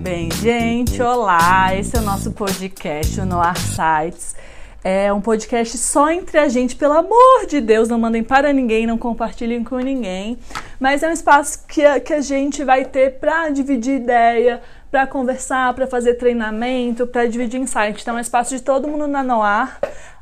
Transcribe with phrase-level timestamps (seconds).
[0.00, 1.74] Bem, gente, olá!
[1.76, 4.34] Esse é o nosso podcast, o Noir Sites.
[4.82, 8.86] É um podcast só entre a gente, pelo amor de Deus, não mandem para ninguém,
[8.86, 10.38] não compartilhem com ninguém.
[10.78, 15.06] Mas é um espaço que a, que a gente vai ter para dividir ideia, para
[15.06, 18.00] conversar, para fazer treinamento, para dividir insight.
[18.00, 19.78] Então é um espaço de todo mundo na Noir.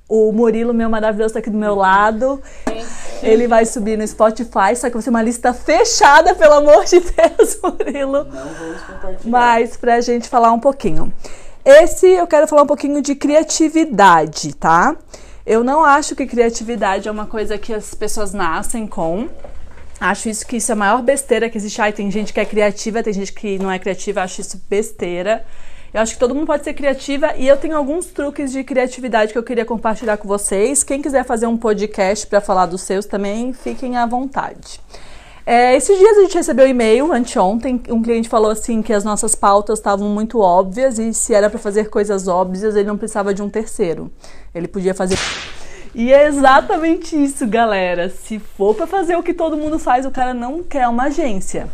[0.09, 2.43] O Murilo, meu maravilhoso, está aqui do meu lado.
[3.23, 7.01] Ele vai subir no Spotify, só que vai ser uma lista fechada, pelo amor de
[7.01, 8.25] Deus, Murilo.
[8.25, 9.19] Não vamos compartilhar.
[9.25, 11.13] Mas pra gente falar um pouquinho.
[11.63, 14.97] Esse eu quero falar um pouquinho de criatividade, tá?
[15.45, 19.29] Eu não acho que criatividade é uma coisa que as pessoas nascem com.
[20.01, 21.83] Acho isso que isso é a maior besteira que existe.
[21.83, 25.45] Ai, tem gente que é criativa, tem gente que não é criativa, acho isso besteira.
[25.93, 29.33] Eu acho que todo mundo pode ser criativa e eu tenho alguns truques de criatividade
[29.33, 30.85] que eu queria compartilhar com vocês.
[30.85, 34.81] Quem quiser fazer um podcast para falar dos seus também, fiquem à vontade.
[35.47, 39.03] É, esses dias a gente recebeu um e-mail, anteontem, um cliente falou assim que as
[39.03, 43.33] nossas pautas estavam muito óbvias e se era para fazer coisas óbvias, ele não precisava
[43.33, 44.13] de um terceiro.
[44.55, 45.17] Ele podia fazer.
[45.95, 48.11] E é exatamente isso, galera.
[48.11, 51.67] Se for para fazer o que todo mundo faz, o cara não quer uma agência.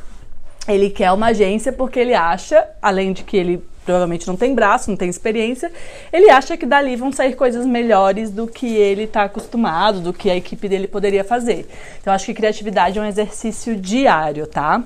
[0.69, 4.91] Ele quer uma agência porque ele acha, além de que ele provavelmente não tem braço,
[4.91, 5.71] não tem experiência,
[6.13, 10.31] ele acha que dali vão sair coisas melhores do que ele está acostumado, do que
[10.31, 11.69] a equipe dele poderia fazer.
[12.01, 14.83] Então, acho que criatividade é um exercício diário, tá?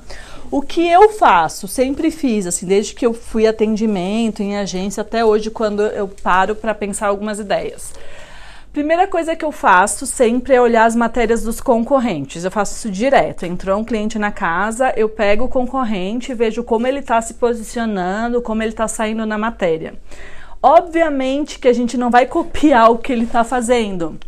[0.50, 5.24] O que eu faço, sempre fiz, assim, desde que eu fui atendimento em agência até
[5.24, 7.92] hoje, quando eu paro para pensar algumas ideias.
[8.72, 12.44] Primeira coisa que eu faço sempre é olhar as matérias dos concorrentes.
[12.44, 13.44] Eu faço isso direto.
[13.46, 18.42] Entrou um cliente na casa, eu pego o concorrente, vejo como ele está se posicionando,
[18.42, 19.94] como ele está saindo na matéria.
[20.62, 24.18] Obviamente que a gente não vai copiar o que ele está fazendo,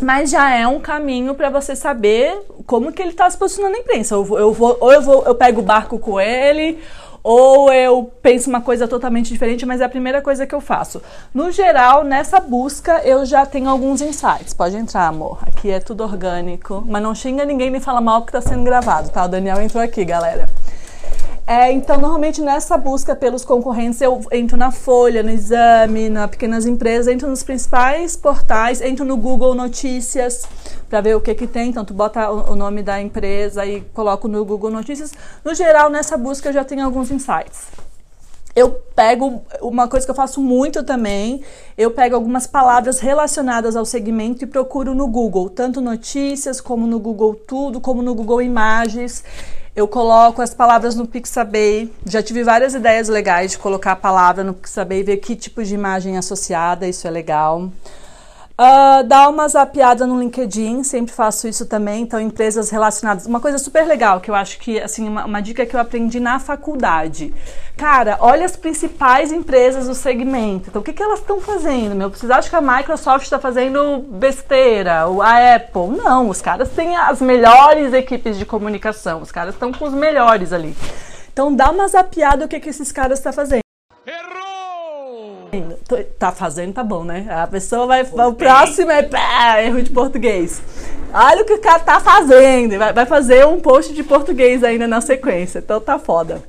[0.00, 3.80] mas já é um caminho para você saber como que ele está se posicionando na
[3.80, 4.14] imprensa.
[4.14, 6.78] Eu vou, eu vou, ou eu, vou, eu pego o barco com ele,
[7.22, 11.00] ou eu penso uma coisa totalmente diferente, mas é a primeira coisa que eu faço.
[11.32, 14.52] No geral, nessa busca eu já tenho alguns insights.
[14.52, 15.38] Pode entrar, amor.
[15.46, 19.10] Aqui é tudo orgânico, mas não xinga ninguém nem fala mal que está sendo gravado,
[19.10, 19.24] tá?
[19.24, 20.46] O Daniel entrou aqui, galera.
[21.44, 26.66] É, então, normalmente nessa busca pelos concorrentes, eu entro na Folha, no Exame, na Pequenas
[26.66, 30.44] Empresas, entro nos principais portais, entro no Google Notícias
[30.88, 31.70] para ver o que que tem.
[31.70, 35.12] Então, tu bota o, o nome da empresa e coloco no Google Notícias.
[35.44, 37.66] No geral, nessa busca eu já tenho alguns insights.
[38.54, 41.42] Eu pego uma coisa que eu faço muito também,
[41.76, 47.00] eu pego algumas palavras relacionadas ao segmento e procuro no Google, tanto notícias como no
[47.00, 49.24] Google Tudo, como no Google Imagens.
[49.74, 51.90] Eu coloco as palavras no Pixabay.
[52.04, 55.74] Já tive várias ideias legais de colocar a palavra no Pixabay ver que tipo de
[55.74, 57.70] imagem associada, isso é legal.
[58.62, 62.02] Uh, dá uma zapiada no LinkedIn, sempre faço isso também.
[62.02, 63.26] Então, empresas relacionadas.
[63.26, 66.20] Uma coisa super legal que eu acho que, assim, uma, uma dica que eu aprendi
[66.20, 67.34] na faculdade.
[67.76, 70.68] Cara, olha as principais empresas do segmento.
[70.68, 72.08] Então, o que, que elas estão fazendo, meu?
[72.08, 75.06] Vocês acham que a Microsoft está fazendo besteira?
[75.06, 75.96] A Apple?
[75.96, 79.22] Não, os caras têm as melhores equipes de comunicação.
[79.22, 80.76] Os caras estão com os melhores ali.
[81.32, 83.61] Então, dá uma zapiada o que, que esses caras estão fazendo.
[86.18, 87.26] Tá fazendo, tá bom, né?
[87.28, 88.02] A pessoa vai.
[88.02, 90.62] O próximo é pá, erro de português.
[91.12, 92.78] Olha o que o cara tá fazendo.
[92.78, 95.58] Vai, vai fazer um post de português ainda na sequência.
[95.58, 96.42] Então tá foda.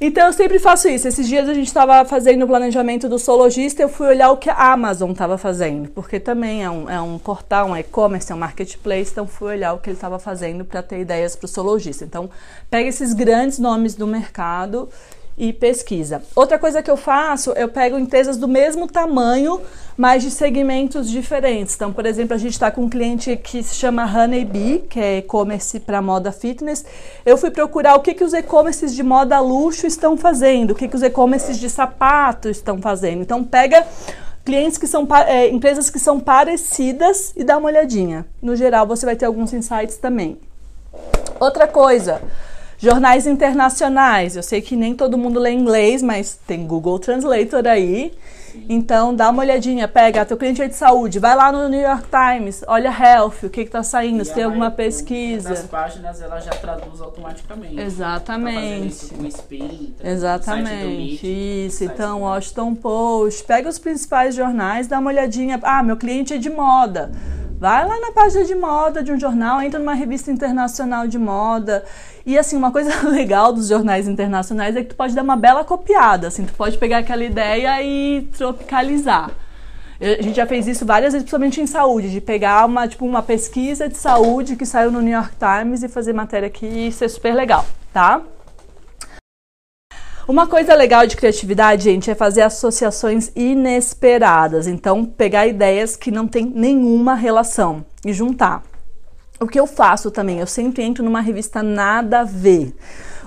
[0.00, 1.06] Então eu sempre faço isso.
[1.06, 4.50] Esses dias a gente estava fazendo o planejamento do Sologista, eu fui olhar o que
[4.50, 8.38] a Amazon estava fazendo, porque também é um, é um portal, um e-commerce, é um
[8.38, 12.04] marketplace, então fui olhar o que ele estava fazendo para ter ideias para o Sologista.
[12.04, 12.28] Então
[12.68, 14.88] pega esses grandes nomes do mercado
[15.36, 16.22] e pesquisa.
[16.34, 19.60] Outra coisa que eu faço, eu pego empresas do mesmo tamanho,
[19.96, 21.74] mas de segmentos diferentes.
[21.74, 25.18] Então, por exemplo, a gente está com um cliente que se chama Honeybee, que é
[25.18, 26.84] e-commerce para moda fitness.
[27.24, 30.88] Eu fui procurar o que, que os e-commerces de moda luxo estão fazendo, o que,
[30.88, 33.20] que os e-commerces de sapato estão fazendo.
[33.20, 33.86] Então, pega
[34.44, 38.24] clientes que são é, empresas que são parecidas e dá uma olhadinha.
[38.40, 40.38] No geral, você vai ter alguns insights também.
[41.38, 42.22] Outra coisa,
[42.78, 44.36] Jornais internacionais.
[44.36, 48.12] Eu sei que nem todo mundo lê inglês, mas tem Google Translator aí.
[48.68, 52.04] Então dá uma olhadinha, pega teu cliente é de saúde, vai lá no New York
[52.08, 55.50] Times, olha Health, o que está saindo, se tem alguma pesquisa.
[55.50, 57.78] Nas páginas ela já traduz automaticamente.
[57.78, 59.08] Exatamente.
[59.08, 61.26] Tá spin, Exatamente.
[61.66, 61.84] Isso.
[61.84, 65.60] Então, Washington Post, pega os principais jornais, dá uma olhadinha.
[65.62, 67.10] Ah, meu cliente é de moda.
[67.58, 71.84] Vai lá na página de moda de um jornal, entra numa revista internacional de moda.
[72.24, 75.64] E assim, uma coisa legal dos jornais internacionais é que tu pode dar uma bela
[75.64, 79.30] copiada, assim, tu pode pegar aquela ideia e tropicalizar.
[79.98, 83.22] A gente já fez isso várias vezes, principalmente em saúde, de pegar uma, tipo, uma
[83.22, 87.08] pesquisa de saúde que saiu no New York Times e fazer matéria aqui isso é
[87.08, 88.20] super legal, tá?
[90.28, 94.66] Uma coisa legal de criatividade, gente, é fazer associações inesperadas.
[94.66, 98.64] Então, pegar ideias que não tem nenhuma relação e juntar.
[99.38, 102.74] O que eu faço também, eu sempre entro numa revista nada a ver.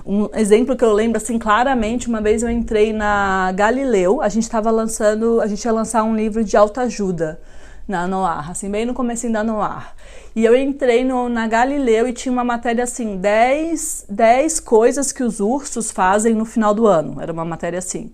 [0.04, 4.42] Um exemplo que eu lembro assim claramente, uma vez eu entrei na Galileu, a gente
[4.42, 7.40] estava lançando, a gente ia lançar um livro de autoajuda
[7.86, 9.92] na Noir, assim, bem no começo da Noir.
[10.34, 15.24] E eu entrei no, na Galileu e tinha uma matéria assim, 10, 10 coisas que
[15.24, 17.20] os ursos fazem no final do ano.
[17.20, 18.12] Era uma matéria assim.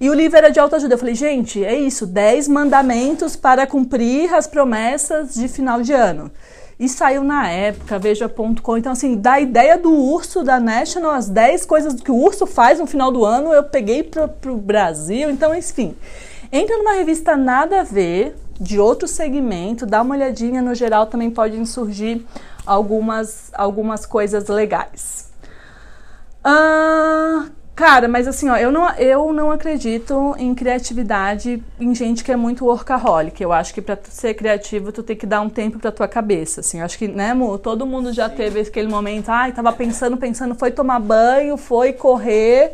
[0.00, 0.94] E o livro era de autoajuda.
[0.94, 6.30] Eu falei, gente, é isso, 10 mandamentos para cumprir as promessas de final de ano.
[6.78, 8.76] E saiu na época, veja.com.
[8.76, 12.78] Então, assim, da ideia do urso da National, as 10 coisas que o urso faz
[12.78, 15.30] no final do ano, eu peguei para o Brasil.
[15.30, 15.96] Então, enfim,
[16.52, 20.62] entra numa revista nada a ver, de outro segmento, dá uma olhadinha.
[20.62, 22.26] No geral, também podem surgir
[22.64, 25.30] algumas, algumas coisas legais.
[26.44, 32.32] Ah, Cara, mas assim, ó, eu não, eu não acredito em criatividade em gente que
[32.32, 33.42] é muito workaholic.
[33.42, 36.60] Eu acho que para ser criativo, tu tem que dar um tempo pra tua cabeça,
[36.60, 36.78] assim.
[36.78, 38.36] Eu acho que, né, amor, todo mundo já Sim.
[38.36, 42.72] teve aquele momento, ai, tava pensando, pensando, foi tomar banho, foi correr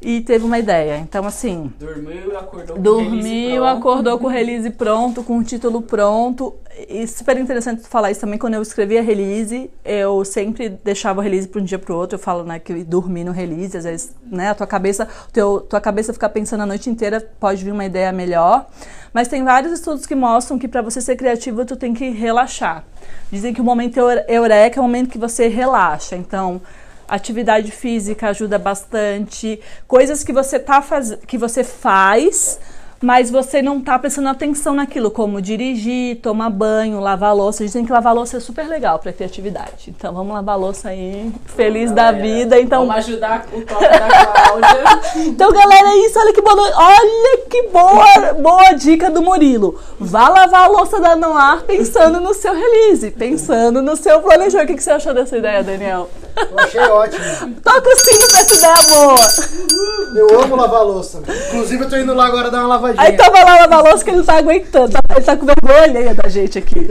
[0.00, 0.98] e teve uma ideia.
[0.98, 1.72] Então, assim.
[1.78, 6.54] Dormiu e acordou com Dormiu, acordou com o release pronto, com o título pronto.
[6.88, 8.38] E super interessante falar isso também.
[8.38, 11.96] Quando eu escrevi a release, eu sempre deixava o release para um dia para o
[11.96, 12.16] outro.
[12.16, 15.80] Eu falo, né, que dormi no release, às vezes, né, a tua cabeça, teu, tua
[15.80, 18.66] cabeça ficar pensando a noite inteira, pode vir uma ideia melhor.
[19.14, 22.84] Mas tem vários estudos que mostram que para você ser criativo, tu tem que relaxar.
[23.32, 23.98] Dizem que o momento
[24.28, 26.14] eureka é o momento que você relaxa.
[26.16, 26.60] Então,
[27.08, 31.16] atividade física ajuda bastante, coisas que você tá faz...
[31.26, 32.58] que você faz
[33.00, 37.64] mas você não tá prestando atenção naquilo, como dirigir, tomar banho, lavar louça.
[37.64, 39.94] Dizem que lavar louça é super legal para criatividade.
[39.96, 42.58] Então vamos lavar louça aí, feliz da vida.
[42.58, 45.26] Então vamos ajudar o toque da Cláudia.
[45.28, 46.18] então galera, é isso.
[46.18, 49.78] Olha que boa, olha que boa, boa dica do Murilo.
[50.00, 54.64] Vá lavar a louça da Noir pensando no seu release, pensando no seu planejamento.
[54.64, 56.08] O que, que você achou dessa ideia, Daniel?
[56.36, 57.54] Eu achei ótimo.
[57.62, 60.14] Toca o sino pra essa ideia boa.
[60.14, 61.22] Eu amo lavar louça.
[61.48, 63.02] Inclusive eu tô indo lá agora dar uma lavadinha.
[63.02, 64.92] Aí tava lá lavar louça que ele não tá aguentando.
[64.92, 66.86] Tá, ele tá com vergonha da gente aqui.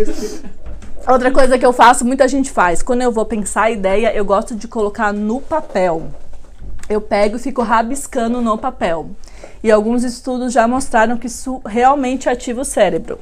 [1.08, 2.82] Outra coisa que eu faço, muita gente faz.
[2.82, 6.08] Quando eu vou pensar a ideia, eu gosto de colocar no papel.
[6.90, 9.12] Eu pego e fico rabiscando no papel.
[9.64, 13.20] E alguns estudos já mostraram que isso realmente ativa o cérebro.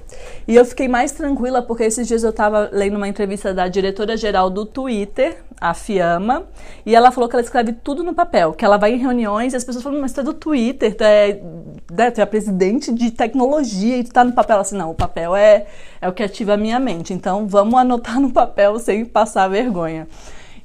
[0.47, 4.49] E eu fiquei mais tranquila porque esses dias eu estava lendo uma entrevista da diretora-geral
[4.49, 6.43] do Twitter, a Fiamma,
[6.85, 9.55] e ela falou que ela escreve tudo no papel, que ela vai em reuniões e
[9.55, 11.39] as pessoas falam, mas tu é do Twitter, tu é,
[11.91, 14.59] né, tu é presidente de tecnologia e tu tá no papel.
[14.59, 15.65] Assim, não, o papel é,
[16.01, 20.07] é o que ativa a minha mente, então vamos anotar no papel sem passar vergonha.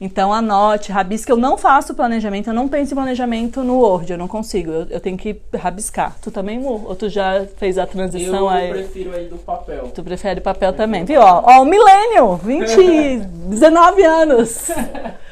[0.00, 1.31] Então anote, rabisque.
[1.31, 4.71] Eu não faço planejamento, eu não penso em planejamento no Word, eu não consigo.
[4.71, 6.17] Eu, eu tenho que rabiscar.
[6.23, 8.69] Tu também, ou tu já fez a transição eu aí?
[8.69, 9.91] Eu prefiro aí do papel.
[9.95, 11.21] Tu prefere papel também, viu?
[11.21, 14.69] Ó, ó, o milênio, 20, 19 anos.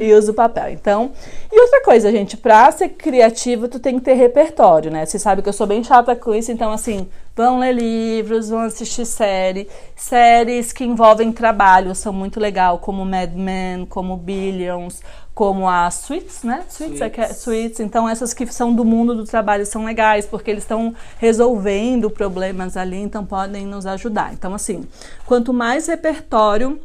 [0.00, 0.70] e uso papel.
[0.70, 1.12] Então,
[1.52, 5.04] e outra coisa, gente, pra ser criativo, tu tem que ter repertório, né?
[5.04, 7.06] Você sabe que eu sou bem chata com isso, então assim,
[7.36, 13.32] vão ler livros, vão assistir série, séries que envolvem trabalho são muito legal, como Mad
[13.34, 15.02] Men, como Billions,
[15.34, 16.64] como a Suits, né?
[16.68, 17.18] Suits, é Suits.
[17.18, 17.80] É, Suits.
[17.80, 22.76] Então essas que são do mundo do trabalho são legais porque eles estão resolvendo problemas
[22.76, 24.32] ali, então podem nos ajudar.
[24.32, 24.86] Então assim,
[25.26, 26.80] quanto mais repertório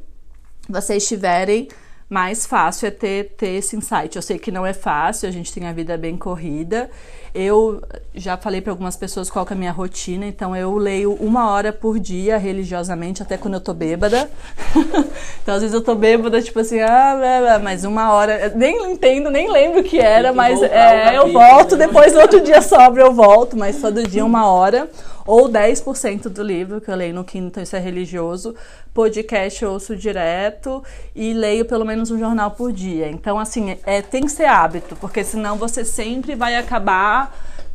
[0.69, 1.67] vocês tiverem,
[2.09, 4.15] mais fácil é ter, ter esse insight.
[4.15, 6.89] Eu sei que não é fácil, a gente tem a vida bem corrida.
[7.37, 7.81] Eu
[8.13, 11.73] já falei para algumas pessoas qual é a minha rotina, então eu leio uma hora
[11.73, 14.29] por dia religiosamente, até quando eu tô bêbada.
[15.43, 19.51] então às vezes eu tô bêbada, tipo assim, ah, mas uma hora, nem entendo, nem
[19.51, 21.87] lembro o que era, que mas é, eu volto, né?
[21.87, 24.89] depois no outro dia sobra eu volto, mas todo dia uma hora
[25.25, 28.55] ou 10% do livro que eu leio no Kindle, então isso é religioso.
[28.93, 30.83] Podcast eu ouço direto
[31.15, 33.09] e leio pelo menos um jornal por dia.
[33.09, 37.24] Então, assim, é, tem que ser hábito, porque senão você sempre vai acabar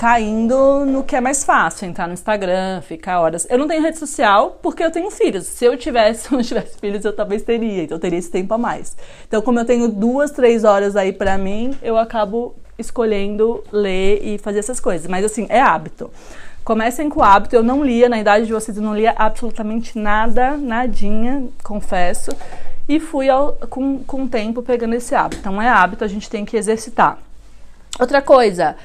[0.00, 3.46] caindo no que é mais fácil, entrar no Instagram, ficar horas.
[3.50, 5.46] Eu não tenho rede social porque eu tenho filhos.
[5.46, 8.58] Se eu tivesse, não tivesse filhos, eu talvez teria, então eu teria esse tempo a
[8.58, 8.96] mais.
[9.28, 14.38] Então, como eu tenho duas, três horas aí para mim, eu acabo escolhendo ler e
[14.38, 15.06] fazer essas coisas.
[15.06, 16.10] Mas assim, é hábito.
[16.64, 17.54] Comecem com o hábito.
[17.54, 22.30] Eu não lia, na idade de vocês, eu não lia absolutamente nada, nadinha, confesso.
[22.88, 25.40] E fui ao, com, com o tempo pegando esse hábito.
[25.40, 27.18] Então, é hábito, a gente tem que exercitar.
[27.98, 28.76] Outra coisa,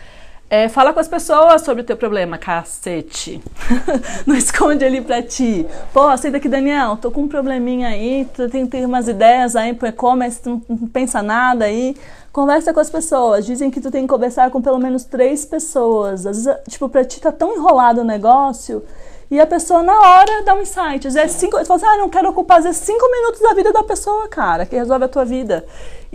[0.48, 3.42] É, fala com as pessoas sobre o teu problema, cacete.
[4.28, 5.66] não esconde ali pra ti.
[5.92, 9.74] Pô, aceita aqui, Daniel, tô com um probleminha aí, tu tem, tem umas ideias aí
[9.74, 11.96] pro e-commerce, tu não, pensa nada aí.
[12.32, 13.46] Conversa com as pessoas.
[13.46, 16.28] Dizem que tu tem que conversar com pelo menos três pessoas.
[16.28, 18.84] Às vezes, tipo, pra ti tá tão enrolado o negócio
[19.30, 21.08] e a pessoa na hora dá um insight.
[21.08, 23.54] Às vezes, cinco, tu fala assim, ah, não quero ocupar, às vezes, cinco minutos da
[23.54, 25.66] vida da pessoa, cara, que resolve a tua vida.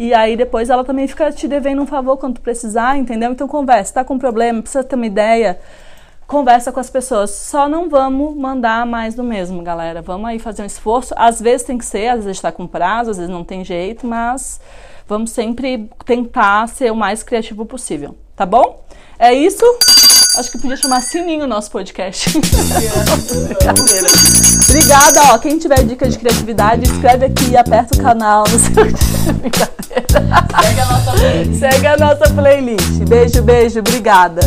[0.00, 3.32] E aí depois ela também fica te devendo um favor quando precisar, entendeu?
[3.32, 5.60] Então conversa, tá com problema, precisa ter uma ideia.
[6.26, 7.32] Conversa com as pessoas.
[7.32, 10.00] Só não vamos mandar mais do mesmo, galera.
[10.00, 11.12] Vamos aí fazer um esforço.
[11.18, 14.06] Às vezes tem que ser, às vezes está com prazo, às vezes não tem jeito,
[14.06, 14.58] mas
[15.06, 18.82] vamos sempre tentar ser o mais criativo possível, tá bom?
[19.18, 19.66] É isso.
[20.38, 22.30] Acho que podia chamar Sininho o nosso podcast.
[24.70, 25.38] Obrigada, ó.
[25.38, 28.44] Quem tiver dicas de criatividade, escreve aqui, aperta o canal.
[28.50, 29.09] Não sei o que.
[29.40, 30.46] Brincadeira.
[30.62, 31.58] Segue a nossa playlist.
[31.60, 33.04] Segue a nossa playlist.
[33.04, 33.80] Beijo, beijo.
[33.80, 34.40] Obrigada.